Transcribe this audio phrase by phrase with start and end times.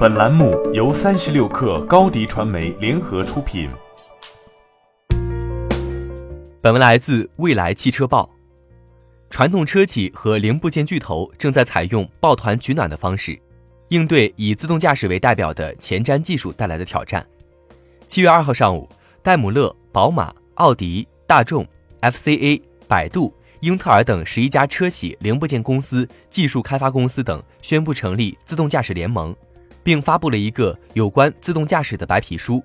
[0.00, 3.68] 本栏目由三十六氪高低传媒联合出品。
[6.62, 8.30] 本文来自未来汽车报。
[9.28, 13.38] 传统车企和零部件巨头正在采用抱团取暖的方式，
[13.88, 17.26] 应对以自动驾驶为代表的前瞻技术带来的挑战。
[18.08, 18.88] 七月二号上午，
[19.22, 21.66] 戴姆勒、宝马、奥迪、大众、
[22.00, 22.58] FCA、
[22.88, 23.30] 百度。
[23.60, 29.36] 英特尔等十一家车企、零部件公司、技术开发公司等宣布成立自动驾驶联盟，
[29.82, 32.62] 并发布了一个有关自动驾驶的白皮书。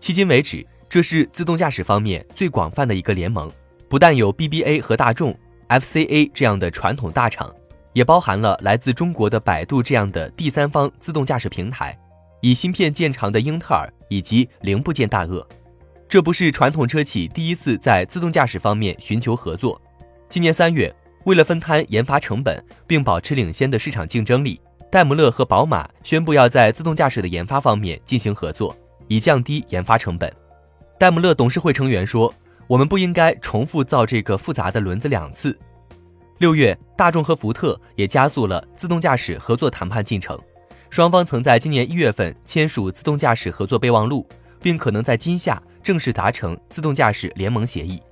[0.00, 3.50] 迄今为止，这是自动驾驶方面最广泛的一个联盟，
[3.88, 7.54] 不但有 BBA 和大众、FCA 这样的传统大厂，
[7.92, 11.96] 也包含了来自中国的百度这样的第三方自动驾驶平台，
[12.40, 15.46] 以芯片见长的英特尔以及零部件大鳄。
[16.08, 19.80] 这不是传统车企第一次在自动驾驶方面寻求合作。
[20.28, 20.92] 今年三月，
[21.24, 28.76] 为了分摊研发成本并保持领先的市场竞争力，戴姆勒和宝马宣布要在自动驾驶的研发方面进行合作，
[29.06, 30.30] 以降低研发成本。
[30.98, 32.34] 戴姆勒董事会成员说
[32.66, 35.56] ：“我们不应该重复造这个复杂的轮子两次。”
[36.38, 40.36] 六月，大众和福特也加速了自动驾驶合作谈判进程，
[40.90, 44.26] 双方曾在今年一月份签署自动驾驶合作备忘录，
[44.60, 48.02] 并可能在今夏正式达成自动驾驶联盟协议。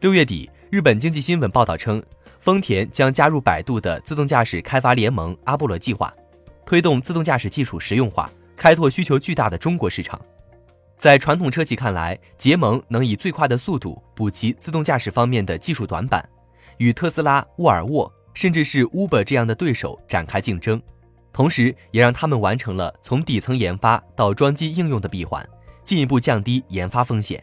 [0.00, 0.50] 六月底。
[0.70, 2.00] 日本经济新闻报道称，
[2.40, 6.12] 丰田将加入百度的自动驾驶开发联盟阿波罗计划，
[6.64, 10.18] 推动自动驾驶技术实用化，开拓需求巨大的中国市场。
[10.96, 16.26] 在传统车企看来，结盟能以最快的速度补齐自动驾驶方面的技术短板，
[16.78, 20.80] 与特斯拉、沃尔沃甚至是 Uber 这样的对手展开竞争，
[21.32, 25.46] 同时也让他们完成了从底层研发到装机应用的闭环，
[25.84, 27.42] 进一步降低研发风险。